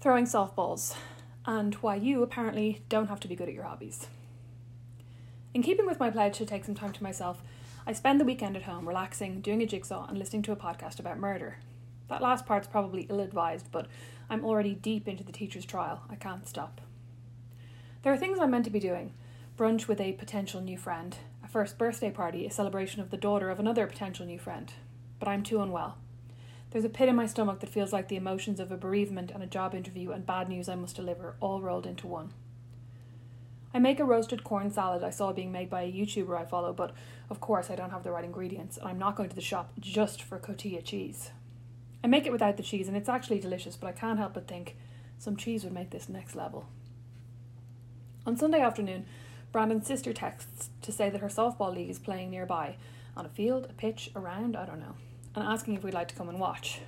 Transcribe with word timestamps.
throwing 0.00 0.26
softballs, 0.26 0.94
and 1.44 1.74
why 1.76 1.96
you 1.96 2.22
apparently 2.22 2.82
don't 2.88 3.08
have 3.08 3.18
to 3.20 3.28
be 3.28 3.34
good 3.34 3.48
at 3.48 3.54
your 3.54 3.64
hobbies. 3.64 4.06
In 5.52 5.62
keeping 5.62 5.86
with 5.86 5.98
my 5.98 6.08
pledge 6.10 6.38
to 6.38 6.46
take 6.46 6.64
some 6.64 6.74
time 6.74 6.92
to 6.92 7.02
myself, 7.02 7.42
I 7.84 7.92
spend 7.92 8.20
the 8.20 8.24
weekend 8.24 8.56
at 8.56 8.62
home 8.62 8.86
relaxing, 8.86 9.40
doing 9.40 9.60
a 9.60 9.66
jigsaw, 9.66 10.06
and 10.06 10.16
listening 10.16 10.42
to 10.42 10.52
a 10.52 10.56
podcast 10.56 11.00
about 11.00 11.18
murder. 11.18 11.58
That 12.08 12.22
last 12.22 12.46
part's 12.46 12.68
probably 12.68 13.06
ill 13.10 13.20
advised, 13.20 13.72
but 13.72 13.88
I'm 14.30 14.44
already 14.44 14.74
deep 14.74 15.08
into 15.08 15.24
the 15.24 15.32
teacher's 15.32 15.64
trial. 15.64 16.02
I 16.08 16.14
can't 16.14 16.46
stop. 16.46 16.80
There 18.02 18.12
are 18.12 18.18
things 18.18 18.38
I'm 18.38 18.50
meant 18.50 18.66
to 18.66 18.70
be 18.70 18.80
doing 18.80 19.12
brunch 19.56 19.88
with 19.88 20.00
a 20.00 20.12
potential 20.12 20.60
new 20.60 20.78
friend, 20.78 21.16
a 21.42 21.48
first 21.48 21.76
birthday 21.76 22.12
party, 22.12 22.46
a 22.46 22.50
celebration 22.50 23.02
of 23.02 23.10
the 23.10 23.16
daughter 23.16 23.50
of 23.50 23.58
another 23.58 23.88
potential 23.88 24.24
new 24.24 24.38
friend. 24.38 24.72
But 25.18 25.28
I'm 25.28 25.42
too 25.42 25.60
unwell. 25.60 25.98
There's 26.70 26.84
a 26.84 26.90
pit 26.90 27.08
in 27.08 27.16
my 27.16 27.26
stomach 27.26 27.60
that 27.60 27.70
feels 27.70 27.94
like 27.94 28.08
the 28.08 28.16
emotions 28.16 28.60
of 28.60 28.70
a 28.70 28.76
bereavement 28.76 29.30
and 29.30 29.42
a 29.42 29.46
job 29.46 29.74
interview 29.74 30.10
and 30.10 30.26
bad 30.26 30.50
news 30.50 30.68
I 30.68 30.74
must 30.74 30.96
deliver, 30.96 31.36
all 31.40 31.62
rolled 31.62 31.86
into 31.86 32.06
one. 32.06 32.34
I 33.72 33.78
make 33.78 33.98
a 33.98 34.04
roasted 34.04 34.44
corn 34.44 34.70
salad 34.70 35.02
I 35.02 35.08
saw 35.08 35.32
being 35.32 35.50
made 35.50 35.70
by 35.70 35.82
a 35.82 35.92
YouTuber 35.92 36.38
I 36.38 36.44
follow, 36.44 36.74
but 36.74 36.92
of 37.30 37.40
course 37.40 37.70
I 37.70 37.74
don't 37.74 37.90
have 37.90 38.02
the 38.02 38.10
right 38.10 38.24
ingredients, 38.24 38.76
and 38.76 38.86
I'm 38.86 38.98
not 38.98 39.16
going 39.16 39.30
to 39.30 39.36
the 39.36 39.40
shop 39.40 39.72
just 39.80 40.22
for 40.22 40.38
cotija 40.38 40.84
cheese. 40.84 41.30
I 42.04 42.06
make 42.06 42.26
it 42.26 42.32
without 42.32 42.58
the 42.58 42.62
cheese, 42.62 42.86
and 42.86 42.96
it's 42.96 43.08
actually 43.08 43.40
delicious, 43.40 43.76
but 43.76 43.88
I 43.88 43.92
can't 43.92 44.18
help 44.18 44.34
but 44.34 44.46
think 44.46 44.76
some 45.18 45.36
cheese 45.36 45.64
would 45.64 45.72
make 45.72 45.90
this 45.90 46.08
next 46.08 46.34
level. 46.34 46.68
On 48.26 48.36
Sunday 48.36 48.60
afternoon, 48.60 49.06
Brandin's 49.52 49.86
sister 49.86 50.12
texts 50.12 50.68
to 50.82 50.92
say 50.92 51.08
that 51.08 51.22
her 51.22 51.28
softball 51.28 51.74
league 51.74 51.88
is 51.88 51.98
playing 51.98 52.30
nearby, 52.30 52.76
on 53.16 53.24
a 53.24 53.30
field, 53.30 53.66
a 53.70 53.72
pitch, 53.72 54.10
around, 54.14 54.54
I 54.54 54.66
don't 54.66 54.80
know 54.80 54.96
and 55.38 55.48
asking 55.48 55.74
if 55.74 55.84
we'd 55.84 55.94
like 55.94 56.08
to 56.08 56.14
come 56.14 56.28
and 56.28 56.40
watch. 56.40 56.80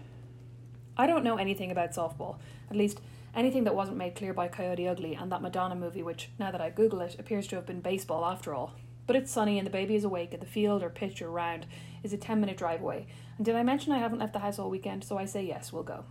I 0.96 1.06
don't 1.06 1.24
know 1.24 1.36
anything 1.36 1.70
about 1.70 1.92
softball, 1.92 2.38
at 2.68 2.76
least 2.76 3.00
anything 3.34 3.64
that 3.64 3.74
wasn't 3.74 3.96
made 3.96 4.16
clear 4.16 4.34
by 4.34 4.48
Coyote 4.48 4.88
Ugly 4.88 5.14
and 5.14 5.30
that 5.30 5.40
Madonna 5.40 5.76
movie, 5.76 6.02
which, 6.02 6.30
now 6.38 6.50
that 6.50 6.60
I 6.60 6.70
Google 6.70 7.00
it, 7.00 7.16
appears 7.18 7.46
to 7.48 7.56
have 7.56 7.66
been 7.66 7.80
baseball 7.80 8.24
after 8.24 8.52
all. 8.52 8.74
But 9.06 9.16
it's 9.16 9.30
sunny 9.30 9.58
and 9.58 9.66
the 9.66 9.70
baby 9.70 9.94
is 9.94 10.04
awake, 10.04 10.32
and 10.32 10.42
the 10.42 10.46
field 10.46 10.82
or 10.82 10.90
pitch 10.90 11.22
or 11.22 11.30
round 11.30 11.66
is 12.02 12.12
a 12.12 12.16
10 12.16 12.40
minute 12.40 12.56
drive 12.56 12.80
away. 12.80 13.06
And 13.36 13.46
did 13.46 13.54
I 13.54 13.62
mention 13.62 13.92
I 13.92 13.98
haven't 13.98 14.18
left 14.18 14.32
the 14.32 14.40
house 14.40 14.58
all 14.58 14.68
weekend, 14.68 15.04
so 15.04 15.16
I 15.16 15.24
say 15.24 15.44
yes, 15.44 15.72
we'll 15.72 15.82
go. 15.82 16.04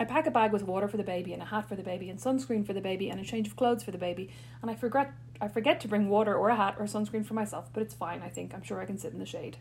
I 0.00 0.04
pack 0.04 0.26
a 0.26 0.30
bag 0.30 0.52
with 0.52 0.64
water 0.64 0.88
for 0.88 0.96
the 0.96 1.04
baby 1.04 1.32
and 1.32 1.42
a 1.42 1.46
hat 1.46 1.68
for 1.68 1.76
the 1.76 1.82
baby 1.82 2.08
and 2.08 2.18
sunscreen 2.18 2.66
for 2.66 2.72
the 2.72 2.80
baby 2.80 3.08
and 3.08 3.20
a 3.20 3.24
change 3.24 3.46
of 3.46 3.56
clothes 3.56 3.84
for 3.84 3.90
the 3.90 3.98
baby, 3.98 4.30
and 4.62 4.70
I 4.70 4.74
forget 4.74 5.12
I 5.40 5.48
forget 5.48 5.80
to 5.80 5.88
bring 5.88 6.08
water 6.08 6.34
or 6.34 6.48
a 6.48 6.56
hat 6.56 6.76
or 6.78 6.86
sunscreen 6.86 7.26
for 7.26 7.34
myself, 7.34 7.68
but 7.72 7.82
it's 7.82 7.94
fine, 7.94 8.22
I 8.22 8.28
think. 8.28 8.54
I'm 8.54 8.62
sure 8.62 8.80
I 8.80 8.86
can 8.86 8.98
sit 8.98 9.12
in 9.12 9.18
the 9.18 9.26
shade. 9.26 9.58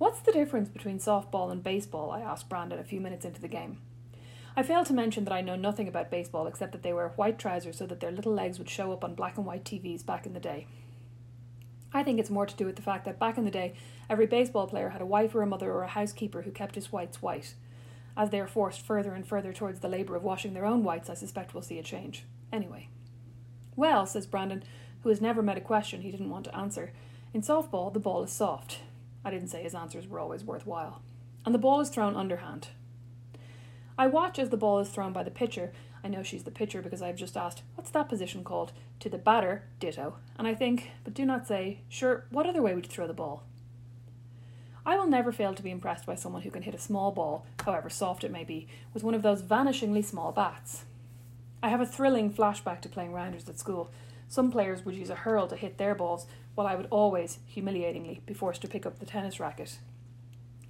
What's 0.00 0.20
the 0.20 0.32
difference 0.32 0.70
between 0.70 0.98
softball 0.98 1.52
and 1.52 1.62
baseball? 1.62 2.10
I 2.10 2.22
asked 2.22 2.48
Brandin 2.48 2.80
a 2.80 2.84
few 2.84 3.02
minutes 3.02 3.26
into 3.26 3.42
the 3.42 3.48
game. 3.48 3.82
I 4.56 4.62
failed 4.62 4.86
to 4.86 4.94
mention 4.94 5.24
that 5.24 5.34
I 5.34 5.42
know 5.42 5.56
nothing 5.56 5.88
about 5.88 6.10
baseball 6.10 6.46
except 6.46 6.72
that 6.72 6.82
they 6.82 6.94
wear 6.94 7.12
white 7.16 7.38
trousers 7.38 7.76
so 7.76 7.86
that 7.86 8.00
their 8.00 8.10
little 8.10 8.32
legs 8.32 8.58
would 8.58 8.70
show 8.70 8.92
up 8.92 9.04
on 9.04 9.14
black 9.14 9.36
and 9.36 9.44
white 9.44 9.62
TVs 9.62 10.06
back 10.06 10.24
in 10.24 10.32
the 10.32 10.40
day. 10.40 10.66
I 11.92 12.02
think 12.02 12.18
it's 12.18 12.30
more 12.30 12.46
to 12.46 12.56
do 12.56 12.64
with 12.64 12.76
the 12.76 12.82
fact 12.82 13.04
that 13.04 13.18
back 13.18 13.36
in 13.36 13.44
the 13.44 13.50
day, 13.50 13.74
every 14.08 14.26
baseball 14.26 14.66
player 14.66 14.88
had 14.88 15.02
a 15.02 15.06
wife 15.06 15.34
or 15.34 15.42
a 15.42 15.46
mother 15.46 15.70
or 15.70 15.82
a 15.82 15.88
housekeeper 15.88 16.40
who 16.42 16.50
kept 16.50 16.76
his 16.76 16.90
whites 16.90 17.20
white. 17.20 17.52
As 18.16 18.30
they 18.30 18.40
are 18.40 18.48
forced 18.48 18.80
further 18.80 19.12
and 19.12 19.28
further 19.28 19.52
towards 19.52 19.80
the 19.80 19.88
labour 19.88 20.16
of 20.16 20.24
washing 20.24 20.54
their 20.54 20.64
own 20.64 20.82
whites, 20.82 21.10
I 21.10 21.14
suspect 21.14 21.52
we'll 21.52 21.62
see 21.62 21.78
a 21.78 21.82
change. 21.82 22.24
Anyway. 22.50 22.88
Well, 23.76 24.06
says 24.06 24.26
Brandin, 24.26 24.62
who 25.02 25.10
has 25.10 25.20
never 25.20 25.42
met 25.42 25.58
a 25.58 25.60
question 25.60 26.00
he 26.00 26.10
didn't 26.10 26.30
want 26.30 26.46
to 26.46 26.56
answer, 26.56 26.94
in 27.34 27.42
softball 27.42 27.92
the 27.92 28.00
ball 28.00 28.22
is 28.22 28.32
soft. 28.32 28.78
I 29.24 29.30
didn't 29.30 29.48
say 29.48 29.62
his 29.62 29.74
answers 29.74 30.08
were 30.08 30.20
always 30.20 30.44
worthwhile. 30.44 31.02
And 31.44 31.54
the 31.54 31.58
ball 31.58 31.80
is 31.80 31.88
thrown 31.88 32.16
underhand. 32.16 32.68
I 33.98 34.06
watch 34.06 34.38
as 34.38 34.48
the 34.48 34.56
ball 34.56 34.78
is 34.78 34.88
thrown 34.88 35.12
by 35.12 35.22
the 35.22 35.30
pitcher. 35.30 35.72
I 36.02 36.08
know 36.08 36.22
she's 36.22 36.44
the 36.44 36.50
pitcher 36.50 36.80
because 36.80 37.02
I've 37.02 37.16
just 37.16 37.36
asked, 37.36 37.62
what's 37.74 37.90
that 37.90 38.08
position 38.08 38.44
called? 38.44 38.72
To 39.00 39.08
the 39.10 39.18
batter, 39.18 39.64
ditto. 39.78 40.16
And 40.38 40.46
I 40.46 40.54
think, 40.54 40.90
but 41.04 41.14
do 41.14 41.26
not 41.26 41.46
say, 41.46 41.80
sure, 41.88 42.24
what 42.30 42.46
other 42.46 42.62
way 42.62 42.74
would 42.74 42.86
you 42.86 42.90
throw 42.90 43.06
the 43.06 43.12
ball? 43.12 43.44
I 44.86 44.96
will 44.96 45.06
never 45.06 45.32
fail 45.32 45.54
to 45.54 45.62
be 45.62 45.70
impressed 45.70 46.06
by 46.06 46.14
someone 46.14 46.42
who 46.42 46.50
can 46.50 46.62
hit 46.62 46.74
a 46.74 46.78
small 46.78 47.12
ball, 47.12 47.44
however 47.64 47.90
soft 47.90 48.24
it 48.24 48.32
may 48.32 48.44
be, 48.44 48.66
with 48.94 49.04
one 49.04 49.14
of 49.14 49.22
those 49.22 49.42
vanishingly 49.42 50.02
small 50.02 50.32
bats. 50.32 50.84
I 51.62 51.68
have 51.68 51.80
a 51.80 51.86
thrilling 51.86 52.32
flashback 52.32 52.80
to 52.82 52.88
playing 52.88 53.12
rounders 53.12 53.48
at 53.48 53.58
school. 53.58 53.90
Some 54.28 54.50
players 54.50 54.84
would 54.84 54.94
use 54.94 55.10
a 55.10 55.14
hurl 55.14 55.46
to 55.48 55.56
hit 55.56 55.76
their 55.76 55.94
balls, 55.94 56.26
while 56.54 56.66
I 56.66 56.74
would 56.74 56.86
always, 56.90 57.38
humiliatingly, 57.46 58.22
be 58.24 58.32
forced 58.32 58.62
to 58.62 58.68
pick 58.68 58.86
up 58.86 58.98
the 58.98 59.06
tennis 59.06 59.38
racket. 59.38 59.78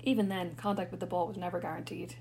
Even 0.02 0.28
then, 0.28 0.54
contact 0.56 0.90
with 0.90 1.00
the 1.00 1.06
ball 1.06 1.28
was 1.28 1.36
never 1.36 1.60
guaranteed. 1.60 2.16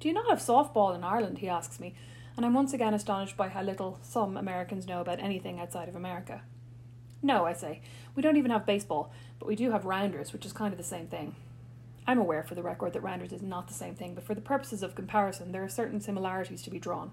Do 0.00 0.08
you 0.08 0.14
not 0.14 0.28
have 0.28 0.38
softball 0.38 0.94
in 0.94 1.04
Ireland? 1.04 1.38
he 1.38 1.48
asks 1.48 1.80
me, 1.80 1.94
and 2.36 2.44
I'm 2.44 2.54
once 2.54 2.72
again 2.72 2.92
astonished 2.92 3.36
by 3.36 3.48
how 3.48 3.62
little 3.62 3.98
some 4.02 4.36
Americans 4.36 4.86
know 4.86 5.00
about 5.00 5.20
anything 5.20 5.60
outside 5.60 5.88
of 5.88 5.96
America. 5.96 6.42
No, 7.22 7.46
I 7.46 7.52
say, 7.52 7.80
we 8.14 8.22
don't 8.22 8.36
even 8.36 8.50
have 8.50 8.66
baseball, 8.66 9.12
but 9.38 9.46
we 9.46 9.54
do 9.54 9.70
have 9.70 9.84
rounders, 9.84 10.32
which 10.32 10.44
is 10.44 10.52
kind 10.52 10.72
of 10.72 10.78
the 10.78 10.84
same 10.84 11.06
thing. 11.06 11.36
I'm 12.06 12.18
aware, 12.18 12.42
for 12.42 12.56
the 12.56 12.62
record, 12.62 12.94
that 12.94 13.00
rounders 13.00 13.32
is 13.32 13.42
not 13.42 13.68
the 13.68 13.74
same 13.74 13.94
thing, 13.94 14.14
but 14.14 14.24
for 14.24 14.34
the 14.34 14.40
purposes 14.40 14.82
of 14.82 14.96
comparison, 14.96 15.52
there 15.52 15.62
are 15.62 15.68
certain 15.68 16.00
similarities 16.00 16.62
to 16.62 16.70
be 16.70 16.80
drawn. 16.80 17.12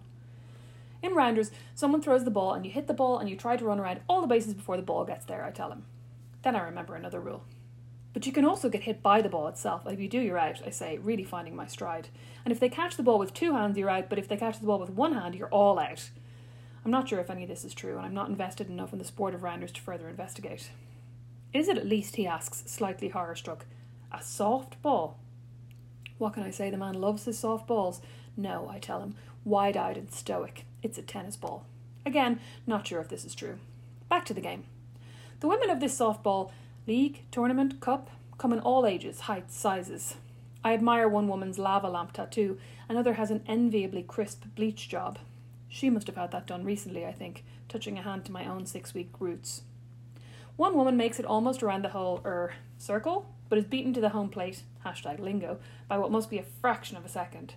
In 1.02 1.14
rounders, 1.14 1.52
someone 1.76 2.02
throws 2.02 2.26
the 2.26 2.32
ball 2.32 2.54
and 2.54 2.66
you 2.66 2.72
hit 2.72 2.88
the 2.88 2.94
ball 2.94 3.20
and 3.20 3.30
you 3.30 3.36
try 3.36 3.56
to 3.56 3.66
run 3.66 3.80
around 3.80 4.02
all 4.08 4.22
the 4.22 4.28
bases 4.28 4.54
before 4.54 4.76
the 4.76 4.84
ball 4.84 5.06
gets 5.06 5.26
there, 5.26 5.46
I 5.46 5.52
tell 5.52 5.72
him. 5.72 5.86
Then 6.44 6.56
I 6.56 6.64
remember 6.64 6.96
another 6.96 7.20
rule. 7.20 7.44
But 8.12 8.26
you 8.26 8.32
can 8.32 8.46
also 8.46 8.70
get 8.70 8.84
hit 8.84 9.04
by 9.04 9.22
the 9.22 9.30
ball 9.30 9.48
itself. 9.48 9.84
If 9.86 10.00
you 10.00 10.08
do, 10.08 10.20
you're 10.20 10.38
out, 10.38 10.62
I 10.66 10.72
say, 10.72 10.98
really 10.98 11.24
finding 11.24 11.56
my 11.56 11.68
stride. 11.68 12.10
And 12.44 12.52
if 12.52 12.60
they 12.60 12.70
catch 12.70 12.98
the 12.98 13.04
ball 13.04 13.20
with 13.20 13.34
two 13.34 13.54
hands, 13.54 13.78
you're 13.78 13.90
out, 13.90 14.10
but 14.10 14.18
if 14.18 14.28
they 14.28 14.38
catch 14.38 14.60
the 14.60 14.66
ball 14.66 14.80
with 14.80 14.90
one 14.90 15.14
hand, 15.14 15.36
you're 15.36 15.50
all 15.50 15.80
out. 15.80 16.10
I'm 16.84 16.92
not 16.92 17.08
sure 17.08 17.20
if 17.20 17.30
any 17.30 17.44
of 17.44 17.50
this 17.50 17.64
is 17.64 17.74
true, 17.74 17.98
and 17.98 18.06
I'm 18.06 18.14
not 18.14 18.30
invested 18.30 18.70
enough 18.70 18.94
in 18.94 19.00
the 19.00 19.06
sport 19.06 19.36
of 19.36 19.44
rounders 19.44 19.72
to 19.74 19.82
further 19.82 20.10
investigate. 20.10 20.72
Is 21.54 21.68
it 21.68 21.78
at 21.78 21.88
least, 21.88 22.16
he 22.16 22.26
asks, 22.26 22.64
slightly 22.66 23.10
horror 23.10 23.36
struck, 23.36 23.66
a 24.12 24.24
soft 24.24 24.82
ball? 24.82 25.20
What 26.18 26.34
can 26.34 26.44
I 26.44 26.52
say? 26.52 26.70
The 26.70 26.78
man 26.78 26.96
loves 26.96 27.26
his 27.26 27.38
soft 27.38 27.68
balls. 27.68 28.02
No, 28.38 28.70
I 28.70 28.80
tell 28.80 29.02
him, 29.02 29.16
wide 29.44 29.78
eyed 29.78 29.98
and 29.98 30.12
stoic. 30.12 30.66
It's 30.82 30.98
a 30.98 31.02
tennis 31.02 31.36
ball. 31.36 31.66
Again, 32.06 32.40
not 32.66 32.88
sure 32.88 33.02
if 33.02 33.10
this 33.10 33.26
is 33.26 33.36
true. 33.36 33.60
Back 34.10 34.26
to 34.26 34.34
the 34.34 34.42
game. 34.42 34.64
The 35.40 35.48
women 35.48 35.70
of 35.70 35.80
this 35.80 35.98
softball 35.98 36.52
league, 36.88 37.22
tournament, 37.32 37.80
cup 37.80 38.10
come 38.38 38.54
in 38.54 38.60
all 38.60 38.86
ages, 38.86 39.22
heights, 39.22 39.56
sizes. 39.56 40.16
I 40.64 40.74
admire 40.74 41.08
one 41.08 41.28
woman's 41.28 41.60
lava 41.60 41.88
lamp 41.88 42.14
tattoo, 42.14 42.58
another 42.88 43.14
has 43.14 43.32
an 43.32 43.44
enviably 43.48 44.04
crisp 44.04 44.46
bleach 44.56 44.90
job. 44.90 45.20
She 45.68 45.90
must 45.90 46.08
have 46.08 46.16
had 46.18 46.32
that 46.32 46.48
done 46.48 46.66
recently, 46.66 47.06
I 47.06 47.12
think, 47.12 47.44
touching 47.70 47.98
a 47.98 48.02
hand 48.02 48.26
to 48.26 48.32
my 48.32 48.46
own 48.46 48.66
six 48.66 48.94
week 48.94 49.12
roots. 49.20 49.62
One 50.58 50.76
woman 50.76 50.98
makes 50.98 51.20
it 51.20 51.26
almost 51.26 51.64
around 51.64 51.84
the 51.84 51.90
whole 51.90 52.22
er 52.26 52.54
circle, 52.78 53.34
but 53.48 53.58
is 53.58 53.66
beaten 53.66 53.94
to 53.94 54.02
the 54.02 54.10
home 54.10 54.30
plate, 54.30 54.64
hashtag 54.86 55.20
lingo, 55.20 55.60
by 55.88 55.98
what 55.98 56.12
must 56.12 56.30
be 56.30 56.40
a 56.40 56.44
fraction 56.44 56.98
of 56.98 57.06
a 57.06 57.10
second. 57.10 57.54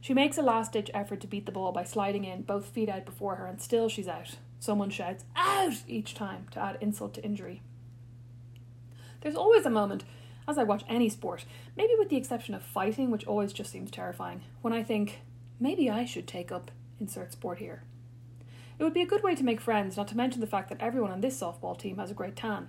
She 0.00 0.14
makes 0.14 0.38
a 0.38 0.42
last 0.42 0.72
ditch 0.72 0.90
effort 0.94 1.20
to 1.20 1.26
beat 1.26 1.46
the 1.46 1.52
ball 1.52 1.72
by 1.72 1.84
sliding 1.84 2.24
in, 2.24 2.42
both 2.42 2.66
feet 2.66 2.88
out 2.88 3.04
before 3.04 3.36
her, 3.36 3.46
and 3.46 3.60
still 3.60 3.88
she's 3.88 4.08
out. 4.08 4.36
Someone 4.58 4.90
shouts, 4.90 5.24
Out! 5.36 5.74
each 5.86 6.14
time 6.14 6.46
to 6.52 6.60
add 6.60 6.78
insult 6.80 7.14
to 7.14 7.24
injury. 7.24 7.62
There's 9.20 9.36
always 9.36 9.66
a 9.66 9.70
moment, 9.70 10.04
as 10.48 10.56
I 10.56 10.64
watch 10.64 10.84
any 10.88 11.10
sport, 11.10 11.44
maybe 11.76 11.94
with 11.98 12.08
the 12.08 12.16
exception 12.16 12.54
of 12.54 12.62
fighting, 12.62 13.10
which 13.10 13.26
always 13.26 13.52
just 13.52 13.70
seems 13.70 13.90
terrifying, 13.90 14.42
when 14.62 14.72
I 14.72 14.82
think, 14.82 15.20
maybe 15.58 15.90
I 15.90 16.06
should 16.06 16.26
take 16.26 16.50
up 16.50 16.70
insert 16.98 17.32
sport 17.32 17.58
here. 17.58 17.82
It 18.78 18.84
would 18.84 18.94
be 18.94 19.02
a 19.02 19.06
good 19.06 19.22
way 19.22 19.34
to 19.34 19.44
make 19.44 19.60
friends, 19.60 19.98
not 19.98 20.08
to 20.08 20.16
mention 20.16 20.40
the 20.40 20.46
fact 20.46 20.70
that 20.70 20.80
everyone 20.80 21.10
on 21.10 21.20
this 21.20 21.38
softball 21.38 21.78
team 21.78 21.98
has 21.98 22.10
a 22.10 22.14
great 22.14 22.36
tan. 22.36 22.68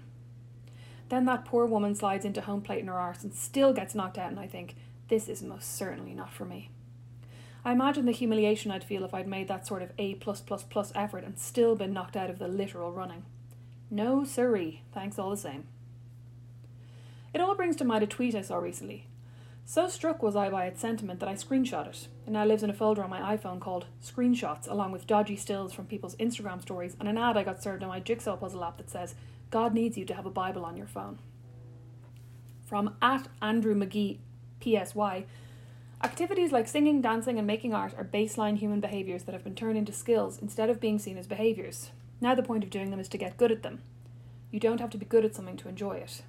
Then 1.07 1.23
that 1.25 1.45
poor 1.45 1.65
woman 1.65 1.95
slides 1.95 2.25
into 2.25 2.41
home 2.41 2.61
plate 2.61 2.79
in 2.79 2.87
her 2.87 2.99
arse 2.99 3.23
and 3.23 3.33
still 3.33 3.71
gets 3.71 3.95
knocked 3.95 4.17
out, 4.17 4.31
and 4.31 4.39
I 4.39 4.47
think, 4.47 4.75
this 5.07 5.29
is 5.29 5.41
most 5.41 5.75
certainly 5.75 6.13
not 6.13 6.33
for 6.33 6.43
me. 6.45 6.69
I 7.63 7.71
imagine 7.71 8.05
the 8.05 8.11
humiliation 8.11 8.71
I'd 8.71 8.83
feel 8.83 9.03
if 9.03 9.13
I'd 9.13 9.27
made 9.27 9.47
that 9.47 9.67
sort 9.67 9.83
of 9.83 9.91
A 9.97 10.15
plus 10.15 10.41
plus 10.41 10.63
plus 10.63 10.91
effort 10.95 11.23
and 11.23 11.37
still 11.37 11.75
been 11.75 11.93
knocked 11.93 12.17
out 12.17 12.29
of 12.29 12.39
the 12.39 12.47
literal 12.47 12.91
running. 12.91 13.23
No 13.89 14.23
siree, 14.23 14.81
thanks 14.93 15.19
all 15.19 15.29
the 15.29 15.37
same. 15.37 15.65
It 17.33 17.41
all 17.41 17.55
brings 17.55 17.75
to 17.77 17.85
mind 17.85 18.03
a 18.03 18.07
tweet 18.07 18.35
I 18.35 18.41
saw 18.41 18.57
recently. 18.57 19.07
So 19.65 19.87
struck 19.87 20.23
was 20.23 20.35
I 20.35 20.49
by 20.49 20.65
its 20.65 20.81
sentiment 20.81 21.19
that 21.19 21.29
I 21.29 21.35
screenshot 21.35 21.87
it. 21.87 22.07
It 22.25 22.31
now 22.31 22.45
lives 22.45 22.63
in 22.63 22.69
a 22.69 22.73
folder 22.73 23.03
on 23.03 23.09
my 23.09 23.37
iPhone 23.37 23.59
called 23.59 23.85
Screenshots, 24.03 24.67
along 24.67 24.91
with 24.91 25.07
dodgy 25.07 25.35
stills 25.35 25.71
from 25.71 25.85
people's 25.85 26.15
Instagram 26.15 26.61
stories 26.61 26.97
and 26.99 27.07
an 27.07 27.17
ad 27.17 27.37
I 27.37 27.43
got 27.43 27.61
served 27.61 27.83
on 27.83 27.89
my 27.89 27.99
jigsaw 27.99 28.35
puzzle 28.35 28.63
app 28.63 28.77
that 28.77 28.89
says, 28.89 29.15
God 29.49 29.73
needs 29.73 29.97
you 29.97 30.05
to 30.05 30.13
have 30.13 30.25
a 30.25 30.31
Bible 30.31 30.65
on 30.65 30.75
your 30.75 30.87
phone. 30.87 31.19
From 32.65 32.95
at 33.01 33.27
Andrew 33.41 33.75
McGee 33.75 34.17
PSY, 34.61 35.25
Activities 36.03 36.51
like 36.51 36.67
singing, 36.67 36.99
dancing, 36.99 37.37
and 37.37 37.45
making 37.45 37.75
art 37.75 37.93
are 37.95 38.03
baseline 38.03 38.57
human 38.57 38.79
behaviours 38.79 39.23
that 39.23 39.33
have 39.33 39.43
been 39.43 39.53
turned 39.53 39.77
into 39.77 39.91
skills 39.91 40.39
instead 40.39 40.67
of 40.67 40.79
being 40.79 40.97
seen 40.97 41.15
as 41.15 41.27
behaviours. 41.27 41.91
Now 42.19 42.33
the 42.33 42.41
point 42.41 42.63
of 42.63 42.71
doing 42.71 42.89
them 42.89 42.99
is 42.99 43.07
to 43.09 43.19
get 43.19 43.37
good 43.37 43.51
at 43.51 43.61
them. 43.61 43.83
You 44.49 44.59
don't 44.59 44.79
have 44.79 44.89
to 44.91 44.97
be 44.97 45.05
good 45.05 45.23
at 45.23 45.35
something 45.35 45.57
to 45.57 45.69
enjoy 45.69 45.97
it. 45.97 46.23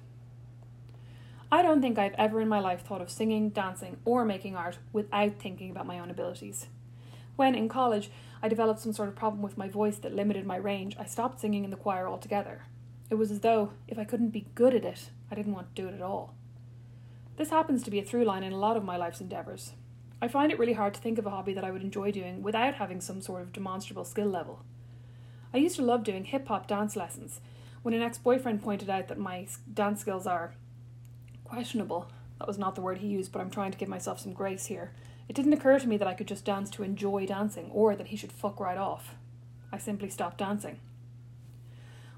I 1.51 1.63
don't 1.63 1.81
think 1.81 1.97
I've 1.97 2.13
ever 2.19 2.39
in 2.39 2.47
my 2.47 2.59
life 2.59 2.81
thought 2.81 3.01
of 3.01 3.09
singing, 3.09 3.49
dancing, 3.49 3.97
or 4.05 4.25
making 4.25 4.55
art 4.55 4.77
without 4.91 5.39
thinking 5.39 5.71
about 5.71 5.87
my 5.87 5.97
own 5.97 6.11
abilities. 6.11 6.67
When, 7.35 7.55
in 7.55 7.67
college, 7.67 8.11
I 8.43 8.49
developed 8.49 8.79
some 8.79 8.93
sort 8.93 9.09
of 9.09 9.15
problem 9.15 9.41
with 9.41 9.57
my 9.57 9.69
voice 9.69 9.97
that 9.97 10.15
limited 10.15 10.45
my 10.45 10.57
range, 10.57 10.95
I 10.99 11.05
stopped 11.05 11.39
singing 11.39 11.63
in 11.63 11.71
the 11.71 11.77
choir 11.77 12.07
altogether. 12.07 12.63
It 13.09 13.15
was 13.15 13.31
as 13.31 13.39
though, 13.39 13.73
if 13.87 13.97
I 13.97 14.03
couldn't 14.03 14.29
be 14.29 14.45
good 14.53 14.75
at 14.75 14.85
it, 14.85 15.09
I 15.31 15.35
didn't 15.35 15.53
want 15.53 15.75
to 15.75 15.81
do 15.81 15.87
it 15.87 15.95
at 15.95 16.01
all. 16.01 16.35
This 17.35 17.49
happens 17.49 17.81
to 17.83 17.91
be 17.91 17.99
a 17.99 18.03
through 18.03 18.25
line 18.25 18.43
in 18.43 18.53
a 18.53 18.57
lot 18.57 18.77
of 18.77 18.83
my 18.83 18.95
life's 18.95 19.21
endeavours. 19.21 19.73
I 20.21 20.27
find 20.27 20.51
it 20.51 20.59
really 20.59 20.73
hard 20.73 20.93
to 20.93 21.01
think 21.01 21.17
of 21.17 21.25
a 21.25 21.31
hobby 21.31 21.53
that 21.53 21.63
I 21.63 21.71
would 21.71 21.81
enjoy 21.81 22.11
doing 22.11 22.43
without 22.43 22.75
having 22.75 23.01
some 23.01 23.21
sort 23.21 23.41
of 23.41 23.51
demonstrable 23.51 24.05
skill 24.05 24.27
level. 24.27 24.63
I 25.53 25.57
used 25.57 25.75
to 25.77 25.81
love 25.81 26.03
doing 26.03 26.25
hip 26.25 26.47
hop 26.47 26.67
dance 26.67 26.95
lessons. 26.95 27.41
When 27.81 27.93
an 27.93 28.01
ex 28.01 28.17
boyfriend 28.17 28.61
pointed 28.61 28.89
out 28.89 29.07
that 29.07 29.17
my 29.17 29.47
dance 29.73 30.01
skills 30.01 30.27
are 30.27 30.53
questionable, 31.43 32.09
that 32.39 32.47
was 32.47 32.57
not 32.57 32.75
the 32.75 32.81
word 32.81 32.99
he 32.99 33.07
used, 33.07 33.31
but 33.31 33.41
I'm 33.41 33.49
trying 33.49 33.71
to 33.71 33.77
give 33.77 33.89
myself 33.89 34.19
some 34.19 34.33
grace 34.33 34.67
here. 34.67 34.91
It 35.27 35.35
didn't 35.35 35.53
occur 35.53 35.79
to 35.79 35.87
me 35.87 35.97
that 35.97 36.07
I 36.07 36.13
could 36.13 36.27
just 36.27 36.45
dance 36.45 36.69
to 36.71 36.83
enjoy 36.83 37.25
dancing 37.25 37.69
or 37.71 37.95
that 37.95 38.07
he 38.07 38.15
should 38.15 38.31
fuck 38.31 38.59
right 38.59 38.77
off. 38.77 39.15
I 39.71 39.77
simply 39.77 40.09
stopped 40.09 40.37
dancing. 40.37 40.79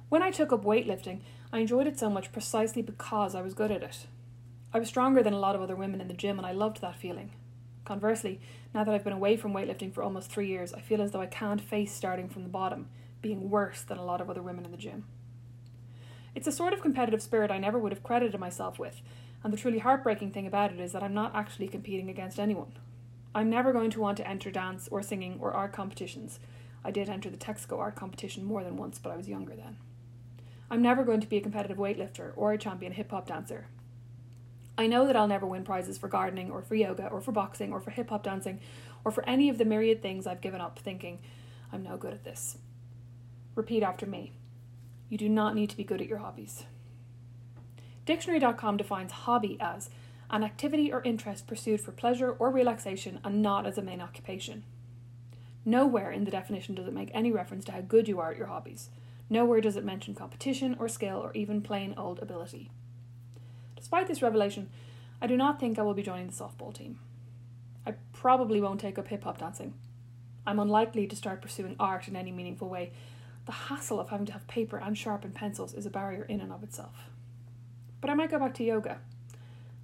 When 0.10 0.22
I 0.22 0.32
took 0.32 0.52
up 0.52 0.64
weightlifting, 0.64 1.22
I 1.54 1.60
enjoyed 1.60 1.88
it 1.88 1.98
so 1.98 2.10
much 2.10 2.32
precisely 2.32 2.82
because 2.82 3.34
I 3.34 3.42
was 3.42 3.54
good 3.54 3.72
at 3.72 3.82
it. 3.82 4.06
I 4.76 4.80
was 4.80 4.90
stronger 4.90 5.24
than 5.24 5.32
a 5.32 5.40
lot 5.40 5.56
of 5.56 5.62
other 5.62 5.74
women 5.78 6.02
in 6.02 6.10
the 6.10 6.14
gym 6.14 6.38
and 6.38 6.46
I 6.46 6.52
loved 6.52 6.82
that 6.82 6.98
feeling. 6.98 7.32
Conversely, 7.86 8.42
now 8.74 8.84
that 8.84 8.94
I've 8.94 9.06
been 9.06 9.14
away 9.14 9.38
from 9.38 9.54
weightlifting 9.54 9.94
for 9.94 10.04
almost 10.04 10.30
three 10.30 10.50
years, 10.50 10.74
I 10.74 10.82
feel 10.82 11.02
as 11.02 11.12
though 11.12 11.22
I 11.22 11.28
can't 11.28 11.62
face 11.62 11.94
starting 11.94 12.28
from 12.28 12.44
the 12.44 12.50
bottom, 12.50 12.90
being 13.22 13.50
worse 13.50 13.84
than 13.84 13.98
a 13.98 14.04
lot 14.04 14.20
of 14.20 14.30
other 14.30 14.42
women 14.42 14.66
in 14.66 14.72
the 14.72 14.78
gym. 14.78 15.06
It's 16.36 16.46
a 16.46 16.52
sort 16.52 16.74
of 16.74 16.82
competitive 16.82 17.22
spirit 17.22 17.52
I 17.52 17.58
never 17.58 17.80
would 17.80 17.94
have 17.94 18.04
credited 18.04 18.38
myself 18.38 18.78
with, 18.78 19.02
and 19.46 19.54
the 19.54 19.58
truly 19.58 19.80
heartbreaking 19.80 20.32
thing 20.32 20.46
about 20.46 20.74
it 20.74 20.82
is 20.82 20.92
that 20.92 21.04
I'm 21.04 21.14
not 21.14 21.34
actually 21.34 21.70
competing 21.70 22.10
against 22.10 22.38
anyone. 22.38 22.74
I'm 23.34 23.50
never 23.50 23.72
going 23.72 23.92
to 23.92 24.02
want 24.02 24.18
to 24.18 24.28
enter 24.28 24.52
dance 24.52 24.90
or 24.92 25.02
singing 25.02 25.38
or 25.40 25.54
art 25.54 25.72
competitions. 25.72 26.42
I 26.84 26.92
did 26.92 27.08
enter 27.08 27.30
the 27.30 27.38
Texaco 27.38 27.80
art 27.80 27.96
competition 27.96 28.44
more 28.44 28.62
than 28.62 28.76
once, 28.76 29.00
but 29.00 29.14
I 29.14 29.16
was 29.16 29.30
younger 29.30 29.56
then. 29.56 29.78
I'm 30.70 30.82
never 30.82 31.06
going 31.06 31.22
to 31.22 31.30
be 31.30 31.38
a 31.38 31.42
competitive 31.42 31.78
weightlifter 31.78 32.34
or 32.36 32.52
a 32.52 32.58
champion 32.58 32.92
hip 32.92 33.12
hop 33.12 33.28
dancer. 33.28 33.68
I 34.78 34.88
know 34.88 35.08
that 35.08 35.16
I'll 35.16 35.28
never 35.28 35.46
win 35.46 35.64
prizes 35.64 35.98
for 35.98 36.08
gardening 36.08 36.52
or 36.52 36.62
for 36.62 36.76
yoga 36.76 37.08
or 37.08 37.22
for 37.22 37.32
boxing 37.32 37.72
or 37.72 37.80
for 37.80 37.92
hip 37.92 38.10
hop 38.10 38.24
dancing 38.24 38.60
or 39.04 39.12
for 39.12 39.28
any 39.28 39.48
of 39.50 39.58
the 39.58 39.66
myriad 39.66 40.02
things 40.02 40.28
I've 40.28 40.42
given 40.42 40.62
up 40.62 40.80
thinking 40.80 41.20
I'm 41.72 41.84
no 41.84 41.98
good 41.98 42.14
at 42.14 42.24
this. 42.24 42.58
Repeat 43.56 43.84
after 43.84 44.06
me. 44.06 44.34
You 45.10 45.18
do 45.18 45.30
not 45.30 45.56
need 45.56 45.70
to 45.70 45.78
be 45.78 45.84
good 45.84 46.02
at 46.02 46.08
your 46.08 46.18
hobbies. 46.18 46.66
Dictionary.com 48.06 48.78
defines 48.78 49.12
hobby 49.12 49.58
as 49.60 49.90
an 50.30 50.44
activity 50.44 50.92
or 50.92 51.02
interest 51.04 51.48
pursued 51.48 51.80
for 51.80 51.92
pleasure 51.92 52.32
or 52.32 52.50
relaxation 52.50 53.20
and 53.24 53.42
not 53.42 53.66
as 53.66 53.78
a 53.78 53.82
main 53.82 54.02
occupation. 54.02 54.64
Nowhere 55.64 56.12
in 56.12 56.26
the 56.26 56.32
definition 56.32 56.76
does 56.76 56.88
it 56.88 56.94
make 56.94 57.12
any 57.14 57.32
reference 57.32 57.66
to 57.66 57.72
how 57.72 57.82
good 57.82 58.08
you 58.08 58.20
are 58.20 58.32
at 58.32 58.38
your 58.38 58.48
hobbies. 58.48 58.90
Nowhere 59.30 59.62
does 59.62 59.76
it 59.76 59.86
mention 59.86 60.14
competition 60.14 60.76
or 60.80 60.88
skill 60.88 61.18
or 61.18 61.34
even 61.34 61.62
plain 61.62 61.94
old 61.98 62.20
ability. 62.20 62.70
Despite 63.76 64.08
this 64.08 64.22
revelation, 64.22 64.70
I 65.22 65.28
do 65.28 65.38
not 65.38 65.60
think 65.60 65.78
I 65.78 65.84
will 65.84 65.94
be 65.94 66.04
joining 66.04 66.28
the 66.28 66.34
softball 66.34 66.74
team. 66.74 67.00
I 67.86 67.94
probably 68.14 68.60
won't 68.62 68.80
take 68.80 68.98
up 68.98 69.08
hip 69.08 69.24
hop 69.24 69.38
dancing. 69.38 69.74
I'm 70.48 70.60
unlikely 70.60 71.08
to 71.08 71.16
start 71.16 71.42
pursuing 71.42 71.76
art 71.80 72.08
in 72.08 72.16
any 72.16 72.32
meaningful 72.32 72.70
way. 72.70 72.92
The 73.46 73.52
hassle 73.52 74.00
of 74.00 74.10
having 74.10 74.26
to 74.28 74.34
have 74.34 74.48
paper 74.48 74.78
and 74.78 74.98
sharpened 74.98 75.36
pencils 75.36 75.74
is 75.74 75.86
a 75.86 75.92
barrier 75.92 76.24
in 76.24 76.42
and 76.42 76.52
of 76.52 76.64
itself. 76.64 77.10
But 78.02 78.10
I 78.10 78.14
might 78.14 78.32
go 78.32 78.40
back 78.40 78.54
to 78.56 78.64
yoga. 78.64 79.00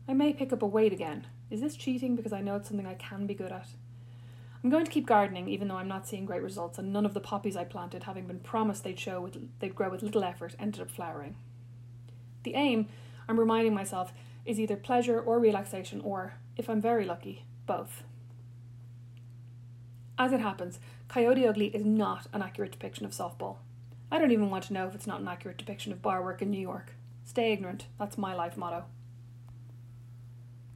I 0.08 0.14
may 0.14 0.34
pick 0.34 0.52
up 0.52 0.62
a 0.62 0.68
weight 0.68 0.94
again. 0.94 1.28
Is 1.50 1.62
this 1.62 1.76
cheating 1.76 2.16
because 2.16 2.34
I 2.34 2.42
know 2.42 2.56
it's 2.56 2.68
something 2.68 2.88
I 2.88 2.96
can 2.96 3.28
be 3.28 3.34
good 3.34 3.52
at? 3.52 3.68
I'm 4.64 4.70
going 4.70 4.86
to 4.86 4.92
keep 4.92 5.08
gardening 5.08 5.48
even 5.48 5.68
though 5.68 5.78
I'm 5.78 5.88
not 5.88 6.08
seeing 6.08 6.26
great 6.26 6.44
results 6.44 6.78
and 6.78 6.94
none 6.94 7.06
of 7.06 7.14
the 7.14 7.20
poppies 7.20 7.58
I 7.58 7.64
planted, 7.64 8.04
having 8.04 8.28
been 8.28 8.40
promised 8.40 8.84
they'd 8.84 9.00
show 9.00 9.22
with, 9.22 9.60
they'd 9.60 9.76
grow 9.76 9.90
with 9.90 10.04
little 10.04 10.24
effort, 10.24 10.56
ended 10.60 10.82
up 10.82 10.92
flowering. 10.92 11.36
The 12.44 12.54
aim, 12.56 12.88
I'm 13.32 13.40
reminding 13.40 13.74
myself, 13.74 14.12
is 14.46 14.60
either 14.60 14.76
pleasure 14.76 15.18
or 15.22 15.40
relaxation 15.40 16.02
or, 16.02 16.34
if 16.58 16.70
I'm 16.70 16.82
very 16.82 17.06
lucky, 17.06 17.46
both. 17.66 18.04
As 20.18 20.34
it 20.34 20.42
happens, 20.42 20.82
Coyote 21.08 21.48
Ugly 21.48 21.68
is 21.68 21.86
not 21.86 22.28
an 22.34 22.42
accurate 22.42 22.74
depiction 22.74 23.06
of 23.06 23.14
softball. 23.14 23.60
I 24.12 24.20
don't 24.20 24.34
even 24.34 24.50
want 24.50 24.66
to 24.66 24.74
know 24.74 24.86
if 24.86 24.96
it's 24.96 25.08
not 25.08 25.22
an 25.22 25.30
accurate 25.30 25.58
depiction 25.58 25.94
of 25.94 26.02
bar 26.02 26.22
work 26.22 26.42
in 26.42 26.52
New 26.52 26.60
York. 26.60 26.92
Stay 27.24 27.54
ignorant, 27.54 27.86
that's 27.98 28.18
my 28.18 28.36
life 28.36 28.58
motto. 28.58 28.84